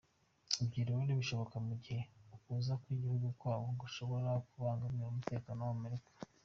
[0.63, 2.01] Ivyo rero bishoboka mu gihe
[2.35, 6.09] ukuza mu gihugu kwabo gushobora kubangamira umutekano wa Amerika.